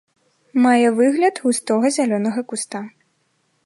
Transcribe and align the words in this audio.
Мае 0.63 0.87
выгляд 1.01 1.35
густога 1.45 1.87
зялёнага 2.01 2.41
куста. 2.53 2.79